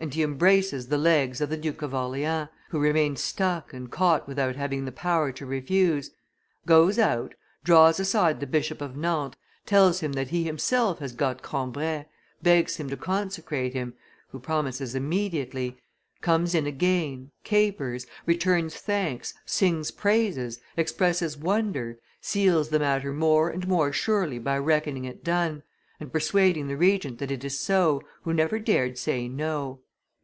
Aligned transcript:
And 0.00 0.14
he 0.14 0.22
embraces 0.22 0.86
the 0.86 0.96
legs 0.96 1.40
of 1.40 1.50
the 1.50 1.56
Duke 1.56 1.82
of 1.82 1.92
Orleans, 1.92 2.48
who 2.68 2.78
remains 2.78 3.20
stuck 3.20 3.72
and 3.72 3.90
caught 3.90 4.28
without 4.28 4.54
having 4.54 4.84
the 4.84 4.92
power 4.92 5.32
to 5.32 5.44
refuse, 5.44 6.12
goes 6.64 7.00
out, 7.00 7.34
draws 7.64 7.98
aside 7.98 8.38
the 8.38 8.46
Bishop 8.46 8.80
of 8.80 8.96
Nantes, 8.96 9.36
tells 9.66 9.98
him 9.98 10.12
that 10.12 10.28
he 10.28 10.44
himself 10.44 11.00
has 11.00 11.12
got 11.12 11.42
Cambrai, 11.42 12.06
begs 12.40 12.76
him 12.76 12.88
to 12.90 12.96
consecrate 12.96 13.72
him, 13.74 13.92
who 14.28 14.38
promises 14.38 14.94
immediately, 14.94 15.76
comes 16.20 16.54
in 16.54 16.64
again, 16.68 17.32
capers, 17.42 18.06
returns 18.24 18.76
thanks, 18.76 19.34
sings 19.44 19.90
praises, 19.90 20.60
expresses 20.76 21.36
wonder, 21.36 21.98
seals 22.20 22.68
the 22.68 22.78
matter 22.78 23.12
more 23.12 23.50
and 23.50 23.66
more 23.66 23.92
surely 23.92 24.38
by 24.38 24.56
reckoning 24.56 25.04
it 25.04 25.24
done, 25.24 25.64
and 25.98 26.12
persuading 26.12 26.68
the 26.68 26.76
Regent 26.76 27.18
that 27.18 27.32
it 27.32 27.42
is 27.42 27.58
so, 27.58 28.00
who 28.22 28.32
never 28.32 28.60
dared 28.60 28.96
say 28.96 29.26
no. 29.26 29.80